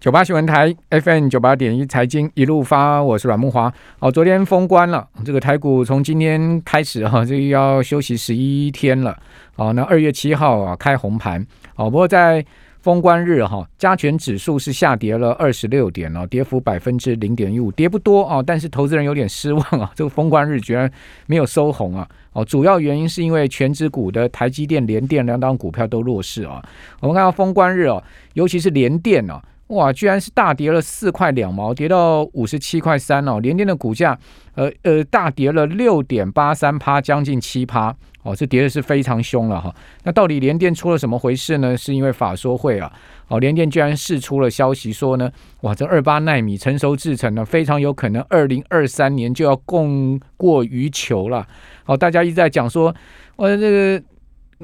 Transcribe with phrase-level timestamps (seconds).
[0.00, 3.70] 九八新闻台 FM 九八点一财经一路发，我是阮木华。
[3.98, 9.14] 好，昨天封关了，这个台股从今天开始哈，这个要休息十一天了。
[9.56, 11.46] 好，那二月七号啊开红盘。
[11.74, 12.42] 好，不过在
[12.80, 19.92] 封关日哈，加权指数是下跌了二十六点哦，跌幅百分之零点一五，跌不多啊，但是投资人有点失望啊。
[19.94, 20.90] 这个封关日居然
[21.26, 22.08] 没有收红啊。
[22.32, 26.64] 哦，主要原因是因为全指股的台积电、联电两档股票都弱势啊。
[27.00, 29.42] 我们看到封关日哦，尤其是联电啊。
[29.70, 33.38] 哇，居然是大跌了四块两毛，跌到五十七块三哦。
[33.38, 34.18] 联电的股价，
[34.54, 37.94] 呃呃，大跌了六点八三趴，将近七趴
[38.24, 39.72] 哦，这跌的是非常凶了哈。
[40.02, 41.76] 那到底联电出了什么回事呢？
[41.76, 42.92] 是因为法说会啊，
[43.28, 45.30] 哦，联电居然释出了消息说呢，
[45.60, 51.46] 哇，这二八奈米成熟制程呢，非常有可能二零二三年就要供过于求了。
[51.86, 52.92] 哦，大家一直在讲说，
[53.36, 54.02] 我这个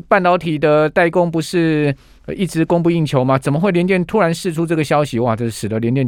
[0.09, 1.95] 半导体的代工不是。
[2.35, 3.39] 一直供不应求吗？
[3.39, 5.21] 怎么会联电突然释出这个消息？
[5.21, 6.05] 哇，这使得联电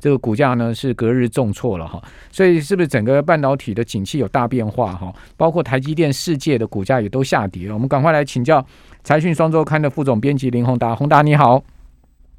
[0.00, 2.02] 这个股价呢是隔日重挫了哈。
[2.32, 5.14] 所以是不是整个半导体的景气有大变化哈？
[5.36, 7.74] 包括台积电世界的股价也都下跌了。
[7.74, 8.66] 我们赶快来请教
[9.04, 11.62] 财讯双周刊的副总编辑林宏达，宏达你好。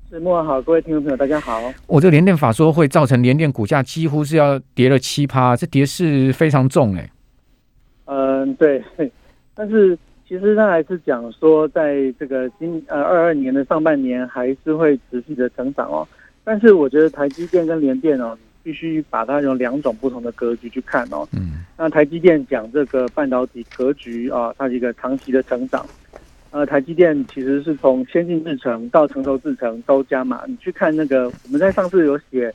[0.10, 1.62] 是慕驊好，各位听众朋友大家好。
[1.88, 7.10] 我这联电法说会造成联电股价几乎是要跌了七趴，这跌势非常重哎。
[8.08, 8.84] 嗯，对，
[9.56, 9.98] 但是。
[10.32, 16.08] 其实他还是讲说，在这个今呃二二年的上半年还是会持续的成长哦。
[16.46, 21.28] 但是我觉得台积电跟联电哦，必须把它用两种不同的格局去看哦。
[21.34, 21.66] 嗯。
[21.78, 25.86] 那台积电讲这个半导体格局啊，它是一个长期的成长。
[26.52, 30.46] 呃，台积电其实是从先进制程到成熟制程都加码。
[30.48, 32.50] 你去看那个我们在上次有写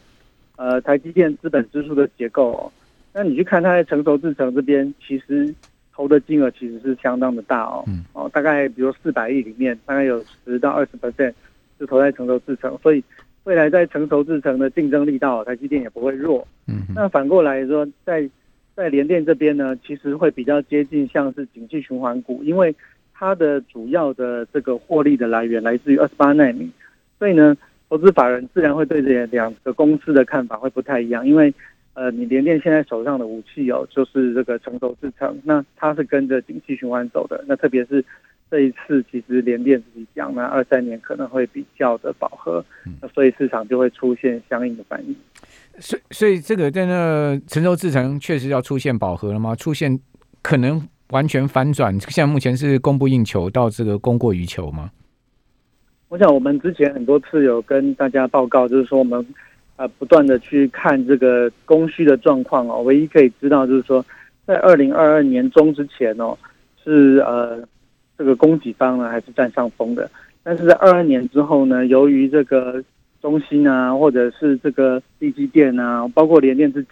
[0.56, 2.72] 呃台积电资本支出的结构哦，
[3.12, 5.54] 那你去看它在成熟制程这边其实。
[5.96, 11.32] 投的金额其实是相当的大哦，哦，大概比如四百亿里面，大概有十到二十 percent
[11.78, 13.02] 是投在成熟制程，所以
[13.44, 16.46] 未来在成熟制程的竞争力道，台积电也不会弱。
[16.68, 18.28] 嗯，那反过来说，在
[18.74, 22.74] 在联电这边呢，其实会比较接近像是景气循环股，因为
[23.14, 26.70] 它的主要的这个获利的来源来自于二十八奈米，
[27.18, 27.56] 所以呢，
[27.88, 31.54] 投资法人自然会对这两个公司的看法会不太一样，因为。
[31.96, 37.42] 呃，你联电现在手上的武器哦，就是这个成熟制成，那它是跟着景气循环走的。
[37.48, 38.04] 那特别是
[38.50, 42.62] 这一次，其实联电自己讲，那二三年可能会比较的饱和，
[43.00, 45.16] 那所以市场就会出现相应的反应。
[45.78, 49.56] 所以，所以这个在那成熟制成确实要出现饱和了吗？
[49.56, 49.98] 出现
[50.42, 51.98] 可能完全反转？
[51.98, 54.90] 现在目前是供不应求到这个供过于求吗？
[56.10, 59.26] 我想我们之前很多次有跟大家报告，就是说我们。
[59.76, 64.02] 啊，不断的去看这个供需的状况哦，唯一可以知道就是说，
[64.46, 66.34] 在二零二二年中之前哦，
[66.82, 67.62] 是呃
[68.16, 70.10] 这个供给方呢还是占上风的，
[70.42, 72.82] 但是在二二年之后呢，由于这个
[73.20, 76.88] 中芯啊，或者是这个力积电啊，包括联电自己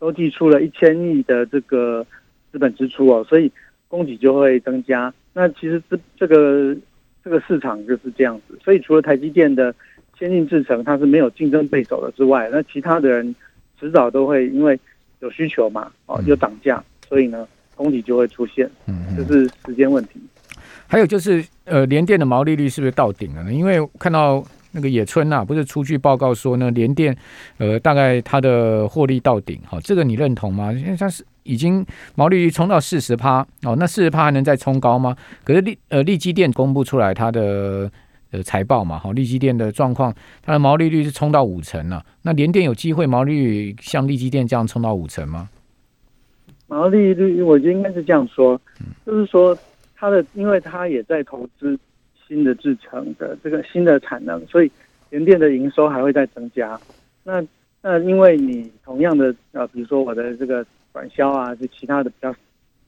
[0.00, 2.04] 都提出了一千亿的这个
[2.50, 3.52] 资本支出哦，所以
[3.86, 5.14] 供给就会增加。
[5.32, 6.76] 那其实这这个
[7.22, 9.72] 这个市场就是这样子，所以除了台积电的。
[10.18, 13.34] 先进制程它是没有竞争对手的之外，那其他的人
[13.78, 14.78] 迟早都会因为
[15.20, 20.12] 有需求嘛，哦，又涨价，所以呢，供给就会出现，嗯，这是时间问题。
[20.86, 23.52] 还有就是，呃，联电的毛利率是不是到顶了呢？
[23.52, 27.14] 因为看到那个野村呐、啊，不是出具报告说呢，联电
[27.58, 30.72] 呃大概它的获利到顶，好，这个你认同吗？
[30.72, 31.84] 因为它是已经
[32.14, 35.16] 毛利率冲到四十趴，哦，那四十趴还能再冲高吗？
[35.44, 37.90] 可是利呃利基电公布出来它的。
[38.30, 42.04] 的财报嘛，好，力积电的状况，它的毛利率是冲到五成了。
[42.22, 45.48] 那联电有机会毛利率像利基电这样冲到五成吗？
[46.66, 48.60] 毛利率，我觉得应该是这样说，
[49.06, 49.56] 就是说
[49.94, 51.78] 它的，因为它也在投资
[52.26, 54.70] 新的制程的这个新的产能，所以
[55.10, 56.78] 联电的营收还会再增加。
[57.22, 57.40] 那
[57.80, 62.34] 那因为你同样的呃，比如说我的这个管销啊，就其他的比较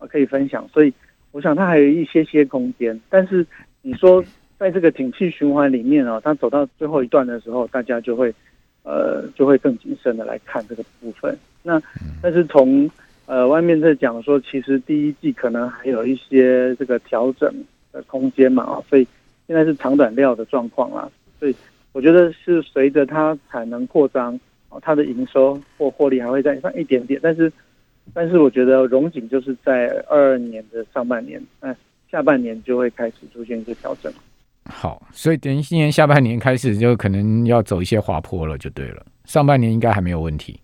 [0.09, 0.93] 可以分享，所以
[1.31, 3.01] 我想它还有一些些空间。
[3.09, 3.47] 但是
[3.83, 4.23] 你说。
[4.59, 8.35] 在这个景气循环里面哦，它走到最后一段的时候，大家就会，
[8.83, 11.37] 呃，就会更谨慎的来看这个部分。
[11.63, 11.81] 那
[12.21, 12.91] 但是从
[13.27, 17.53] 呃外面在讲说，其实第一季可能还有一些这个调整
[17.93, 19.07] 的空间嘛啊，所以
[19.47, 21.09] 现在是长短料的状况啦。
[21.39, 21.55] 所以
[21.93, 24.39] 我觉得是随着它产能扩张，
[24.71, 27.21] 哦，它的营收或获利还会再上一点点。
[27.23, 27.53] 但是
[28.13, 31.73] 但是我觉得荣景就是在二二年的上半年，那
[32.11, 34.13] 下半年就会开始出现一些调整。
[34.69, 39.05] 好，所以等于今年下半年开始就可能要走一些滑坡了，就对了。
[39.25, 40.61] 上半年应该还没有问题。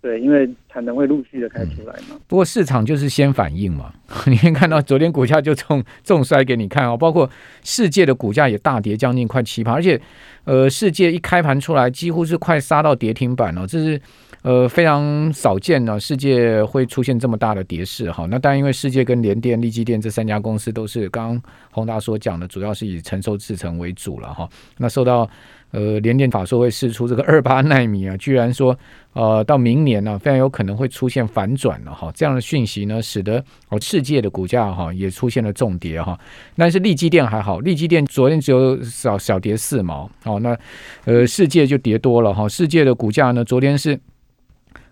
[0.00, 2.12] 对，因为产能会陆续的开出来嘛。
[2.12, 3.92] 嗯、不过市场就是先反应嘛，
[4.26, 7.28] 你可以看到昨天股价就重重摔给你看哦，包括
[7.62, 10.00] 世界的股价也大跌将近快七%，而且
[10.44, 14.00] 呃，世界一开盘出来几乎是快杀到跌停板了，这是。
[14.42, 18.26] 呃，非常少见呢，世界会出现这么大的跌势哈。
[18.28, 24.48] 那当然，因为世界跟联电、力积电这三家公司都是刚刚宏达所讲的，主要是以成熟制程为主了哈。
[24.78, 25.30] 那受到
[25.70, 28.76] 呃联电法说会试出这个二八奈米啊，居然说
[29.12, 32.10] 呃到明年呢、非常有可能会出现反转了哈。
[32.12, 36.18] 这样的讯息呢，使得哦世界的股价哈也出现了重跌哈。
[36.56, 40.40] 但是力积电还好，力积电昨天只有小小跌四毛哦。
[40.40, 40.58] 那
[41.04, 42.48] 呃世界就跌多了哈。
[42.48, 43.96] 世界的股价呢，昨天是。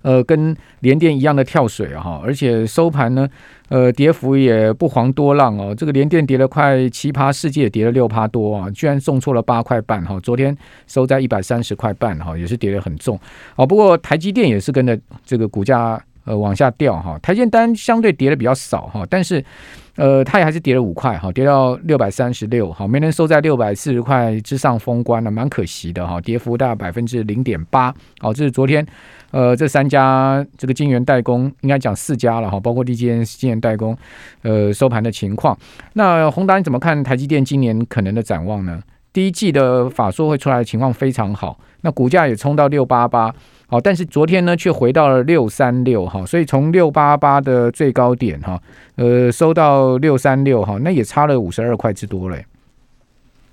[0.03, 3.29] 呃，跟联电一样的跳水啊，哈，而且收盘呢，
[3.69, 5.75] 呃，跌幅也不遑多让哦。
[5.75, 10.19] 这个联电跌了快七趴，世界也跌了六趴多啊，居然重挫了八块半哈。
[10.21, 10.57] 昨天
[10.87, 13.19] 收在一百三十块半哈，也是跌得很重。
[13.57, 17.19] 哦，不过台积电也是跟着这个股价呃往下掉哈。
[17.23, 19.45] 台积电相对跌的比较少哈，但是。
[19.97, 28.87] 呃，它也还是跌了五块哈，跌到六百三十六，好，没能收在六百四十块之上封关了，蛮可惜的哈，跌幅大概百分之零点八，好，这是昨天
[29.31, 33.95] 呃这三家这个晶圆代工应该讲四家了哈，包括力积电晶圆代工
[34.41, 35.59] 呃收盘的情况。
[35.93, 38.81] 那宏达你怎么看台积电今年可能的展望呢？
[39.13, 43.35] 第一季的法说会出来的情况非常好，那股价也冲到六八八。
[43.71, 48.61] 好，但是昨天呢，却回到了六三六哈，所以从六八八的最高点哈，
[48.97, 52.45] 呃，收到六三六哈，那也差了五十二块之多嘞。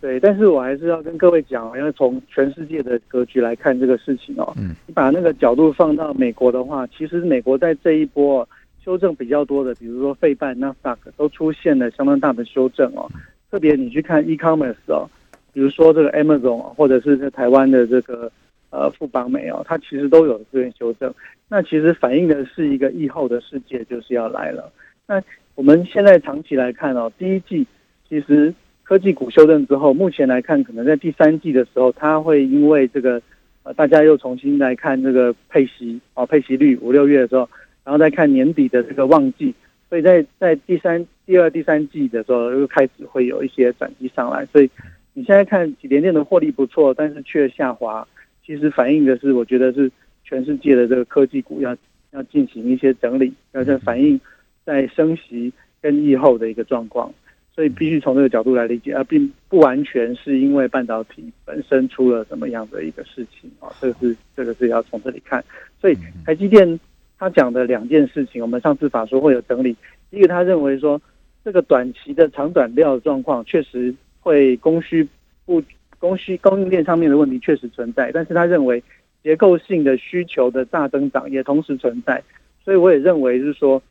[0.01, 8.47] 对，但是我还是要跟各位讲，因为从全世界的格局来看这个事情哦，嗯，你把那个角度放到美国的话，其实美国在这一波
[8.83, 13.07] 修正比较多的，比如说费半、纳斯达克都出现了相当大的修正哦，
[13.51, 15.07] 特别你去看 e-commerce 哦，
[15.53, 18.31] 比如说这个 Amazon 或者是在台湾的这个。
[18.69, 21.13] 呃，富邦没有，它其实都有资源修正。
[21.47, 24.69] 那其实反映的是一个疫后的世界就是要来了。
[25.07, 25.23] 那
[25.55, 27.65] 我们现在长期来看哦，第一季
[28.09, 28.53] 其实
[28.83, 33.21] 科技股修正之后，目前来看可能在第三季的时候，它会因为这个
[33.63, 37.49] 呃，大家又重新来看这个配息哦，配息率五六月的时候，
[37.85, 39.55] 然后再看年底的这个旺季，
[39.87, 44.45] 所以在在第三、第二、第三季的时候又开始会有一些转机上来。
[44.47, 44.69] 所以
[45.13, 48.05] 你现在看联电的获利不错，但是却下滑。
[48.47, 49.91] 其实反映的是，我觉得是
[50.23, 51.75] 全世界的这个科技股要
[52.11, 54.17] 要进行一些整理，要在反映
[54.63, 55.51] 在升息
[55.81, 57.13] 跟疫后的一个状况，
[57.53, 65.43] 所以必须从这个角度来理解，而并不完全是因为半导体本身出了什么样的一个事情啊，这个是这个是要从这里看。
[65.81, 66.79] 所以台积电
[67.19, 69.75] 他讲的两件事情，我们上次法说会有整理，
[70.09, 71.01] 一个他认为说
[71.43, 75.05] 这个短期的长短料状况确实会供需
[75.45, 75.61] 不。
[75.99, 78.83] 供需供应链上面的问题确实存在，但是他认为
[79.23, 82.23] 结构性的需求的大增长也同时存在，
[82.63, 83.81] 所以我也认为是说，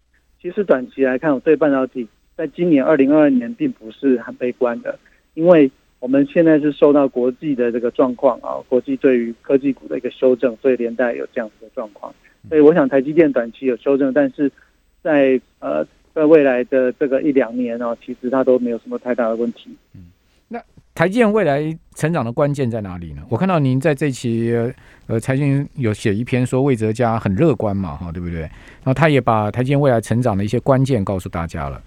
[0.40, 2.06] 其实短期来看，我对半导体
[2.36, 4.98] 在今年二零二二年并不是很悲观的，
[5.34, 12.14] 因为我们现在是受到国际的这个状况啊，国际对于科技股的一个修正，所以连带有这样子的状况，
[12.48, 14.50] 所以我想台积电短期有修正，但是
[15.02, 19.70] 在呃在未来的这个一两年呢，其实它都没有什么太大的问题。
[19.94, 20.15] 嗯，那。
[20.96, 21.62] 台积电未来
[21.94, 23.20] 成长的关键在哪里呢？
[23.28, 24.50] 我看到您在这期
[25.06, 28.40] 呃财经有写一篇说魏哲家很乐观嘛，哈，对不对？
[28.40, 31.82] 然后他也把台积电未来成长的一些关键告诉大家了。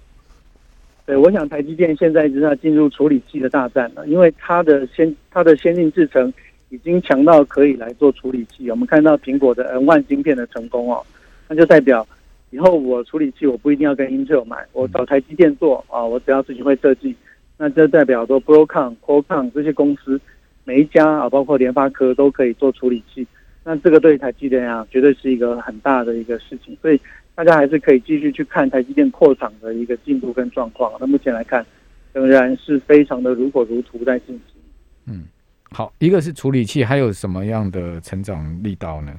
[1.08, 6.32] 对，我想台积电现在就是要进入处理器的大战了，因为它的先它的先进制程
[6.70, 8.70] 已经强到可以来做处理器。
[8.70, 11.04] 我们看到苹果的 N1 晶片的成功哦，
[11.48, 12.08] 那就代表
[12.52, 17.16] 以后我处理器我不一定要跟 Intel 买，我找台积电做啊，我只要自己会设计。
[17.62, 20.20] 那这代表说，Broadcom、Qualcomm 这些公司，
[20.64, 23.28] 每一家啊，包括联发科都可以做处理器。
[23.66, 26.74] 那这个对台积电啊，绝对是一个很大的一个事情。
[26.82, 26.98] 所以
[27.36, 30.90] 大家还是可以继续去看台积电扩厂的一个进度跟状况。
[31.02, 31.66] 那目前来看，
[32.14, 34.62] 仍然是非常的如火如荼在进行。
[35.08, 35.26] 嗯，
[35.70, 39.12] 好，一个是处理器，还有什么样的成长力道呢？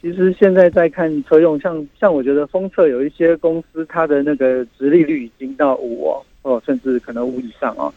[0.00, 6.24] 其实现在在看车用，像像我觉得封测有一些公司，它的那个殖利率已经到五哦。
[6.48, 7.92] 哦，甚至可能五以上啊。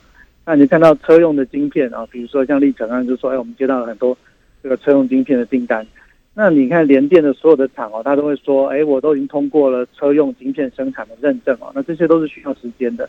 [0.46, 4.18] 那你看到车用的晶片啊，比如说像立成啊，就说哎，我们接到了很多
[4.62, 5.86] 这个车用晶片的订单。
[6.34, 11.72] 那你看联电的所有的厂哦，他都会说，哎，我都已经通过了车用晶片生产的认证哦。
[11.76, 13.08] 那这些都是需要时间的。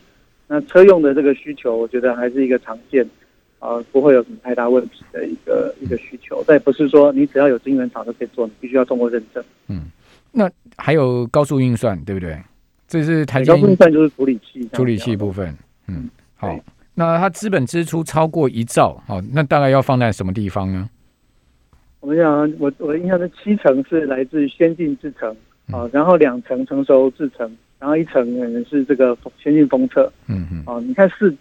[0.49, 3.09] 那车用的这个需求，我觉得还是一个常见
[3.61, 6.43] 啊，不会有什么太大问题的一个一个需求。
[6.47, 9.43] 但也不是说你只要有晶圆厂就可以做，你必须要通过认证。
[9.69, 9.85] 嗯，
[10.33, 12.37] 那还有高速运算，对不对？
[12.93, 15.57] 这是台积电，高速运算就是处理器，处理器部分。
[15.89, 16.55] 嗯，好，
[16.95, 20.91] 那它资本支出超过一兆，好，那大概要放在什么地方呢？
[22.01, 25.35] 我们讲，我我的印象是七成是来自于先进制程
[25.71, 30.13] 啊，然后两成成熟制程，然后一成可能是这个先进封测。
[30.27, 30.63] 嗯嗯。
[30.67, 31.35] 哦，你看四，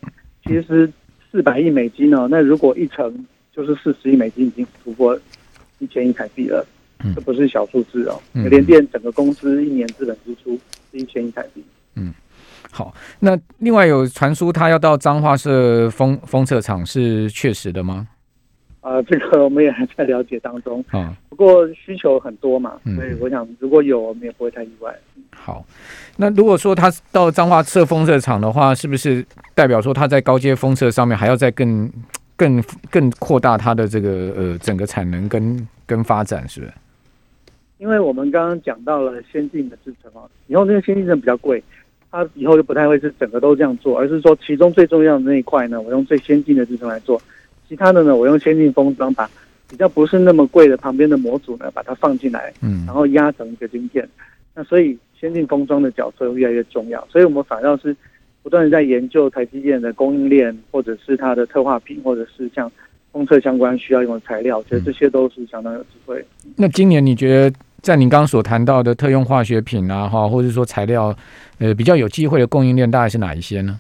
[0.46, 0.90] 其实
[1.30, 5.20] 四百亿美金哦，那如果一成就是四十亿美金，已经突破
[5.80, 6.66] 一千亿台币了。
[7.04, 7.14] 嗯。
[7.16, 8.22] 这不是小数字哦。
[8.34, 8.50] 嗯。
[8.50, 10.60] 联电整个公司一年资本支出
[10.92, 11.64] 是一千亿台币。
[11.96, 12.14] 嗯。
[12.72, 18.08] 好，那另外有传出他要到彰化设封封测厂，是确实的吗？
[18.80, 21.14] 啊、呃，这个我们也还在了解当中啊。
[21.30, 24.92] 不过需求很多嘛，嗯、所以我想如果有，我们也不会太意外。
[25.36, 25.66] 好，
[26.16, 31.92] 那如果说他到彰化设封测厂的话，是不是代表说他在高阶封测上面还要再更
[32.38, 36.74] 更更扩大他的这个呃整个产能跟跟发展，是不是？
[37.82, 41.62] 因为我们刚刚讲到了先进的制程啊，以后那个先进制程比较贵。
[42.12, 47.20] 它以后就不太会是整个都这样做，而是说其中最重要的那一块呢，我用最先进的制程来做，
[47.68, 49.28] 其他的呢，我用先进封装把
[49.68, 54.08] 比较不是那么贵的旁边的模组呢，把它放进来，嗯，然后压成一个晶片。
[54.54, 57.96] 那所以先进封装的角色越来越重要，所以我们反倒是
[58.44, 62.70] 不断的在研究台积电的供应链，或者是它的特化品，或者是像
[63.14, 66.24] 封测相关需要用的材料，其实这些都是相当有机会。
[66.58, 67.58] 那今年你觉得？
[67.82, 71.16] 在您刚刚所谈到的特用化学品啊，哈，或者说材料，
[71.58, 73.80] 呃，比较有机会的供应链大概是哪一些呢？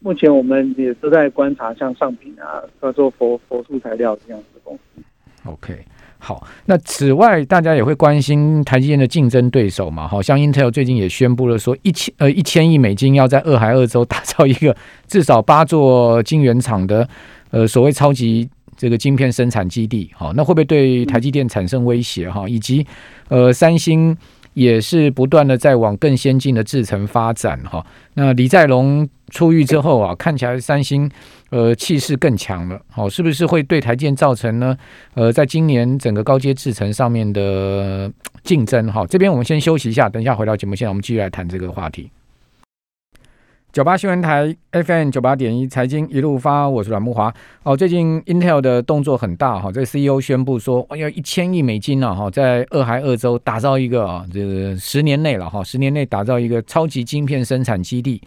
[0.00, 5.02] 目前我们也都在观察，像上品啊，叫做佛佛塑材料这样子的公司。
[5.44, 5.84] OK，
[6.18, 17.08] 好，那此外，大家也会关心台积电的竞争对手嘛，好像 Intel 最近也宣布了说一千呃一千亿美金要在俄亥俄州打造一个至少八座晶圆厂的
[17.50, 18.50] 呃所谓超级。
[18.76, 22.30] 这个晶片生产基地，好，那会不会对台积电产生威胁？
[22.30, 22.86] 哈，以及
[23.28, 24.16] 呃，三星
[24.52, 27.84] 也是不断的在往更先进的制程发展，哈。
[28.14, 31.10] 那李在龙出狱之后啊，看起来三星
[31.50, 34.76] 呃气势更强了，好，是不是会对台积电造成呢？
[35.14, 38.10] 呃，在今年整个高阶制程上面的
[38.44, 42.10] 竞争，哈，这边我们先休息一下，等一下回到节目现场，我们继续来谈这个话题。
[43.76, 47.30] 九八新闻台 FM 九八点一财经一路发，我是阮木华。
[47.62, 58.18] 哦，最近 Intel 的动作很大哈，这个 CEO 宣布说要一千亿美金呢哈，在俄亥俄州打造一个啊，这个十年内了哈，十年内打造一个超级晶片生产基地。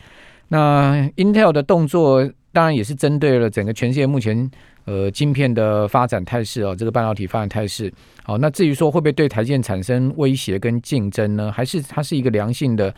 [0.50, 4.50] 那 Intel 的动作当然也是针对了整个全世界目前
[4.86, 7.92] 呃晶片的发展态势哦，这个半导体发展态势。
[8.24, 11.52] 好，那至于说会不会对台建产生威胁跟竞争呢？
[11.52, 12.94] 还是它是一个良性的？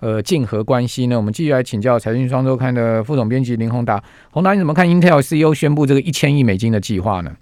[0.00, 1.16] 呃，竞合关系呢？
[1.16, 4.04] 我们继续来请教财经双周刊的副总编辑林宏达。
[4.30, 7.34] 宏达，你怎么看 Intel CEO 宣布这个一千亿美金的计划呢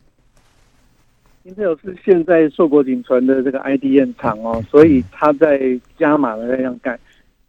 [1.44, 5.60] ？Intel 是现在硕果仅存的这个 IDM 厂哦，所以他在
[5.98, 6.96] 加码的那样干。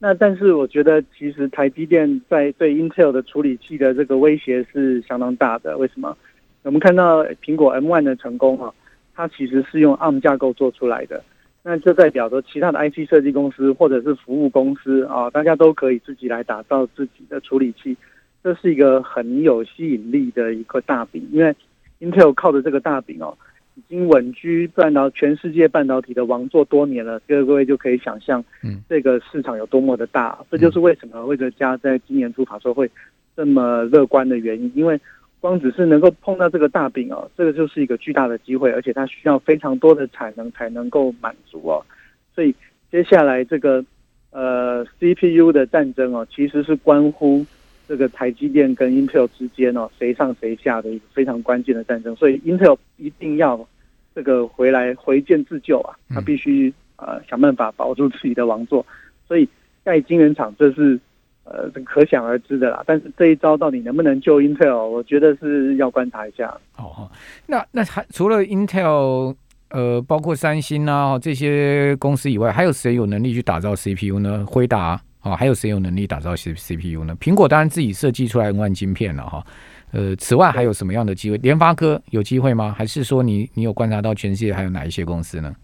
[0.05, 5.75] 那但是我觉得，其实台积电在对 Intel 的处理器的这个威胁是相当大的。
[5.79, 6.15] 为什么？
[6.61, 8.71] 我们看到苹果 M1 的成功啊，
[9.15, 11.23] 它其实是用 ARM 架构做出来的。
[11.63, 17.97] 那这代表着其他的 IC 设计公司或者是服务公司啊，大家都可以自己来打造自己的处理器，
[18.43, 21.27] 这是一个很有吸引力的一个大饼。
[21.31, 21.51] 因为
[21.99, 23.35] Intel 靠着这个大饼哦，
[23.75, 27.19] 已经稳居半导全世界半导体的王座多年了。
[27.27, 30.37] 各位就可以想象，嗯，这个市场有多么的大。
[30.49, 32.89] 这就是为什么魏哲家在今年初法说会
[33.35, 34.99] 这么乐观的原因，因为。
[35.41, 41.85] 光只是能够碰到这个大饼哦，这个就是一个巨大的机会，而且它需要非常多的产能才能够满足哦。
[42.33, 42.55] 所以
[42.89, 43.85] 接下来这个
[44.31, 47.45] 呃 CPU 的战争哦，其实是关乎
[47.87, 52.15] 这个台积电跟 Intel 之间哦谁上谁下的一个非常关键的战争。
[52.15, 53.67] 所以 Intel 一定要
[54.13, 58.85] 这个回来回剑自救啊，他必须呃想办法保住自己的王座。
[59.27, 59.47] 所以
[59.83, 60.99] 盖晶圆厂这是。
[61.47, 62.83] 呃，可想而知的啦。
[62.87, 64.83] 但是这一招到底能不能救 Intel？
[64.87, 66.51] 我觉得是要观察一下。
[66.71, 67.11] 好好，
[67.45, 69.35] 那那还除了 Intel，
[69.69, 74.43] 呃，包括三星啊这些公司以外，还有谁有能力去打造 CPU 呢？
[74.47, 75.01] 辉达啊，
[75.33, 77.15] 还有谁有能力打造 C CPU 呢？
[77.21, 79.45] 苹果当然自己设计出来 M1 晶片了哈。
[79.91, 81.37] 呃，此外还有什么样的机会？
[81.37, 82.75] 联发科有机会吗？
[82.77, 85.55] 还是说你你有观察到全世界还有哪一些公司呢？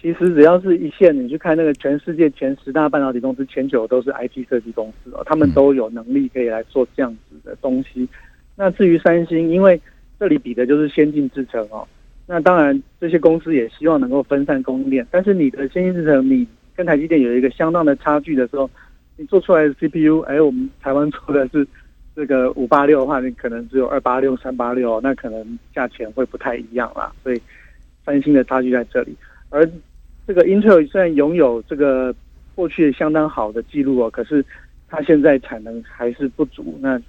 [0.00, 8.08] 其实只要是一线，你去看那个全世界前十大半导体公司，前九都是 IT 设计公司哦，他们都有能力可以来做这样子的东西。
[8.56, 9.80] 那至于三星，因为
[10.18, 11.86] 这里比的就是先进制程哦，
[12.26, 16.46] 那当然这些公司也希望能够分散供应链，但是你的先进制程，你
[16.82, 18.68] 跟台积电有一个相当的差距的时候，
[19.16, 21.64] 你做出来的 CPU，哎，我们台湾做的是
[22.16, 27.12] 这个五八六的话，你可能只有二八六、三八六，那可能价钱会不太一样啦。
[27.22, 27.40] 所以
[28.04, 29.16] 三星的差距在这里，
[29.48, 29.64] 而
[30.26, 32.12] 这个 Intel 虽然拥有这个
[32.56, 34.44] 过去相当好的记录哦，可是
[34.88, 36.76] 它现在产能还是不足。
[36.82, 37.00] 那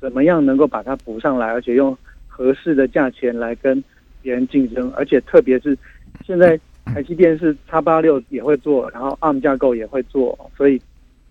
[0.00, 3.82] 怎么样能够把它补上来，而且用合适的价钱来跟
[4.22, 5.76] 别人竞争，而且特别是
[6.24, 10.80] 现在台积电是 X 八六也会做，然后 ARM 架构也会做，所以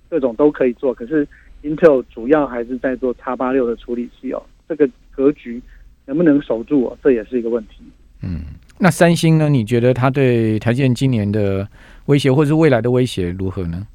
[0.10, 0.94] 各种都可以做。
[0.94, 1.28] 可是
[1.64, 5.62] Intel 主要还是在做 X 八六的处理器哦，这个格局
[6.06, 7.78] 能不能守住哦，这也是一个问题。
[8.22, 8.42] 嗯，
[8.78, 9.50] 那三星呢？
[9.50, 11.68] 你觉得它对台积电今年的
[12.06, 13.88] 威胁，或是未来的威胁如何呢？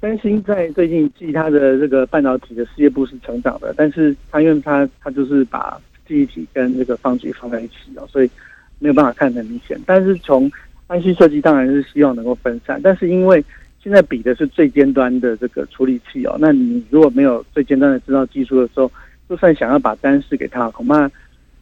[0.00, 8.30] 三星在最近季它的这个半导体的事业部是成长的，但是它因为它它就是把记忆体跟这个方局放在一起哦，所以
[8.80, 9.78] 没有办法看得很明显。
[9.86, 10.50] 但是从
[10.88, 13.44] IC 设计当然是希望能够分散，但是因为
[13.80, 18.90] 现在比的是最尖端的这个处理器哦，那你如果没有最尖端的制造技术的时候，
[19.28, 21.08] 就算想要把单式给他，恐怕。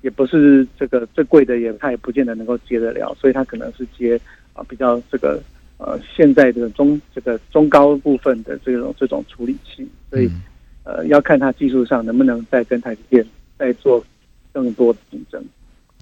[0.01, 4.19] 也不是这个最贵的，也他也不见得能够接得了，所以他可能是接
[4.53, 5.43] 啊比较这个
[5.77, 10.31] 呃现在的中这个中高部分的这种这种处理器，所以
[10.85, 13.27] 呃要看他技术上能不能再跟台积电
[13.59, 14.03] 再做
[14.53, 15.45] 更多的竞争。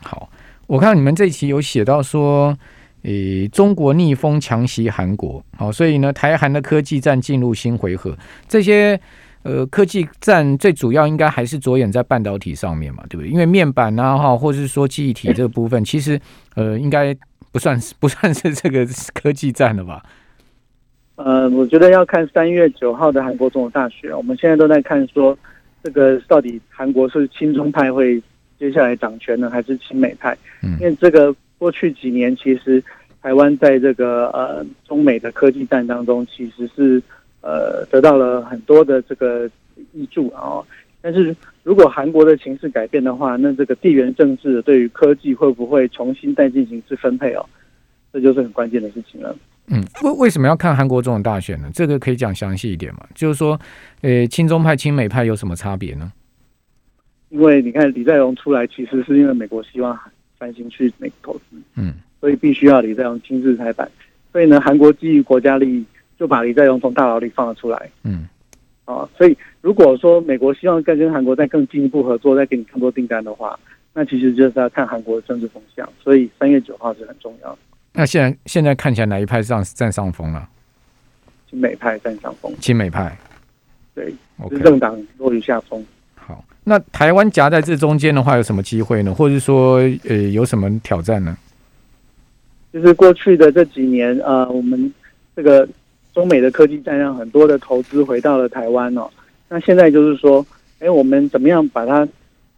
[0.02, 0.30] 好，
[0.66, 2.56] 我看你们这一期有写到说，
[3.02, 8.16] 诶，中国逆风强袭韩国，好，所以呢，台韩的科技战进入新回合，
[8.49, 9.00] 这些。
[9.42, 13.30] 呃，科技战最主要应该还是着眼在半导体上面嘛，对不对？
[13.30, 16.20] 因为面板啊，哈，或者是说记忆体这个部分， 其实
[16.56, 17.16] 呃，应该
[17.52, 20.02] 不算是 不算是这个科技战了吧？
[21.14, 25.38] 呃，我觉得要看三月九号的韩国总统大选，我们现在都在看说，
[25.80, 28.20] 这个到底韩国是亲中派会
[28.59, 30.37] 接下来掌权呢，还是亲美派？
[30.63, 32.83] 嗯，因为这个过去几年，其实
[33.23, 37.03] 台湾在这个呃中美的科技战当中，其实是。
[37.43, 39.49] 呃，得到了很多的这个
[39.95, 40.59] 挹注啊，
[41.01, 47.47] 但是如果韩国的情势改变的话，那这个地缘政治对于科技会不会重新再进行次分配哦？
[48.13, 49.37] 这就是很关键的事情了。
[49.69, 51.71] 嗯，为为什么要看韩国总统大选呢？
[51.73, 53.07] 这个可以讲详细一点嘛？
[53.15, 53.61] 就是说，
[54.01, 56.11] 呃，亲中派、亲美派有什么差别呢？
[57.37, 59.99] 因为你看李在镕出来，其实是因为美国希望
[60.38, 63.90] 三星去美国投资，嗯，所以必须要李在镕亲自拍板。
[64.33, 65.85] 所以呢，韩国基于国家利益。
[66.19, 68.26] 就把李在镕从大牢里放了出来，嗯，
[68.87, 73.61] 啊，所以如果说美国希望更跟韩国再更进一步合作，再给你更多订单的话，
[73.93, 75.87] 那其实就是要看韩国的政治风向。
[76.02, 77.59] 所以三月九号是很重要。
[77.92, 80.49] 那现在现在看起来哪一派上占上风了？
[81.51, 82.51] 亲美派占上风。
[82.59, 83.14] 亲美派，
[83.94, 84.11] 对，
[84.49, 85.85] 执政党落于下风。
[86.27, 89.15] 好，那台湾夹在这中间的话，有什么机会呢？
[89.15, 89.77] 或者说，
[90.09, 91.37] 呃，有什么挑战呢？
[92.73, 94.93] 就是过去的这几年，呃，我们
[95.35, 95.69] 这个。
[96.17, 99.07] 中美的科技战让很多的投资回到了台湾哦，
[99.51, 100.43] 那现在就是说，
[100.79, 102.09] 哎，我们怎么样把它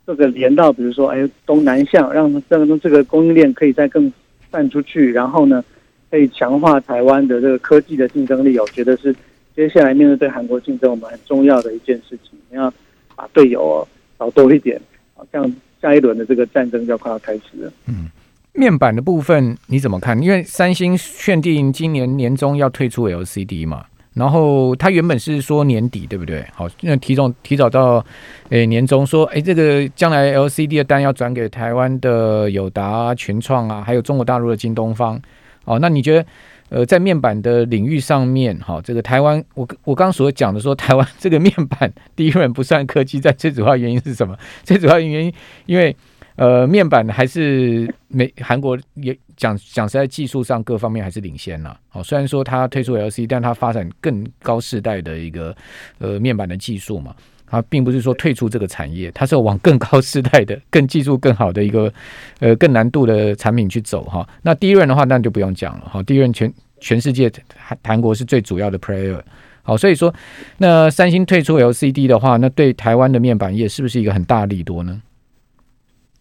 [0.06, 4.12] 这个连到，比如说，哎，东南向，让这个这个供应链可以再更
[4.52, 5.64] 散出去，然后呢，
[6.08, 8.56] 可以强化台湾的这个科技的竞争力。
[8.60, 9.12] 我觉得是
[9.56, 12.72] 接下来面对韩国竞争，我们很重要的一件事情，你要
[13.18, 14.80] 把队友哦找多一点，
[15.16, 15.52] 好像
[15.82, 17.72] 下一轮的这个战争就要快要开始了。
[17.86, 18.08] 嗯。
[18.52, 20.20] 面板的部分你怎么看？
[20.22, 26.44] 因为三星确定今年年中要退出 LCD 嘛，然后它原本是说年底，对不对？
[26.52, 28.04] 好，那提早提早到
[28.50, 35.20] 诶、年中说，诶、这个将来 LCD 的单要转给台湾的友达、群创啊，还有中国大陆的京东方。
[35.64, 36.26] 哦，那你觉得
[36.68, 44.36] 呃，在面板的领域上面，哈，这个台湾，我我刚所讲的说台湾这个面板第一轮不算科技在，最主要原因是什么？
[44.62, 45.32] 最主要原因
[45.66, 45.94] 因为。
[46.36, 51.76] 呃，面板还是美韩国也讲讲实在，技术上各方面还是领先了。
[51.88, 55.52] 好，虽然说它推出 LC，但它发展更高世代的一个
[55.98, 57.12] 呃面板的技术嘛，
[57.50, 61.92] 它并不是说退出这个产业，它是往更高世代的、 更技术更好的一个
[62.40, 64.28] 呃更难度的产品去走哈。
[64.42, 66.02] 那第一轮的话，那就不用讲了哈。
[66.02, 69.20] 第一轮全全世界韩韩国是最主要的 player。
[69.62, 70.14] 好，所以说
[70.56, 75.02] 那三星退出 LCD 的话，那对台湾的面板业是不是一个很大利多呢？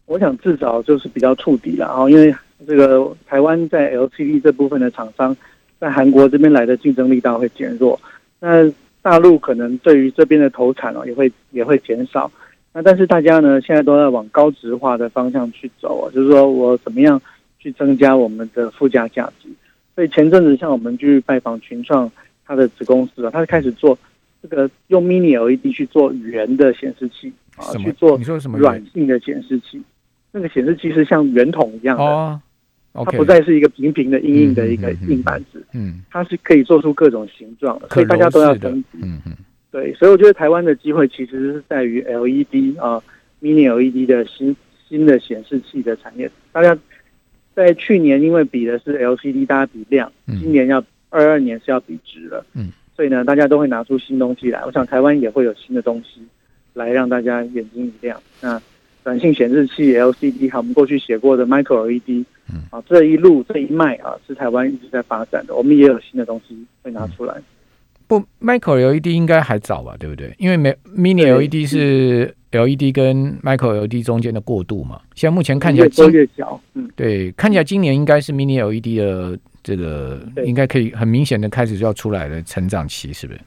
[0.05, 2.33] 我想至少就是比较触底了啊，因为
[2.65, 5.35] 这个台湾在 LCD 这部分的厂商，
[5.79, 7.99] 在韩国这边来的竞争力道会减弱。
[8.39, 8.65] 那
[9.07, 12.29] 大陆可能对于这边的投产哦，也会也会减少。
[12.73, 17.21] 那但是大家呢，现在都在往高值化的方向去走啊，就是说我怎么样
[17.57, 19.47] 去增加我们的附加价值。
[19.95, 22.11] 所以前阵子像我们去拜访群创，
[22.45, 23.97] 它的子公司啊，它就开始做
[24.41, 28.19] 这个用 Mini LED 去做圆的显示器啊，去做
[28.57, 29.81] 软性的显示器。
[30.33, 32.37] 那个显示器是像圆筒一样的，oh.
[33.05, 39.33] 它不再是一个平平的、硬硬的一个硬板子，嗯，嗯，它是可以做出各种形状的，所以大家都要升级，嗯嗯，
[39.71, 43.01] 对，所以我觉得台湾的机会其实是在于 LED 啊
[43.41, 44.55] ，Mini LED 的新
[44.87, 46.29] 新的显示器的产业。
[46.51, 46.77] 大家
[47.55, 54.63] 在去年因为比的是 LCD，大家比量，今年要二二年是要比值了，嗯，所以呢，大家都会拿出新东西来。
[54.65, 56.21] 我想台湾也会有新的东西
[56.73, 58.21] 来让大家眼睛一亮。
[58.41, 58.61] 那
[59.07, 67.33] 短信显示器 LCD，还有我们过去写过的 Micro LED，嗯，啊，这一路这一脉啊，是台湾一直在发展的，我们也有新的东西会拿出来。
[68.05, 70.35] 不，Micro LED 应该还早吧，对不对？
[70.37, 74.99] 因为没 Mini LED 是 LED 跟 Micro LED 中间的过渡嘛。
[75.15, 83.39] 现在目前看起来越越小，嗯，对，看起来今年应该是 Mini LED 的这个应该可以很明显的开始就要出来的成长期，是不是？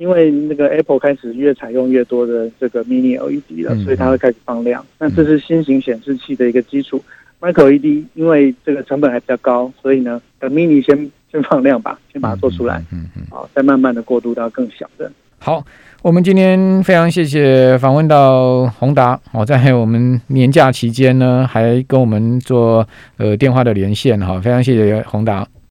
[0.00, 4.82] 因为那个 Apple 开始越采用越多的这个 Mini LED 了，所以它会开始放量。
[4.98, 7.04] 那这是新型显示器的一个基础。
[7.38, 15.12] Micro LED 因为这个成本还比较高，所以呢，等 Mini 先先放量吧，先把它做出来，嗯嗯，好，再慢慢的过渡到更小的。
[15.38, 15.62] 好，
[16.00, 25.46] 我们今天非常谢谢访问到宏达，哦，在我们年假期间呢，还跟我们做呃电话的连线，哈，非常谢谢宏达。